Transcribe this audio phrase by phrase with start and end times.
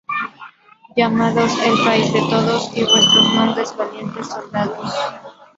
[0.95, 4.91] Llamados: "El País de Todos" y "Vuestros Nombres Valientes Soldados".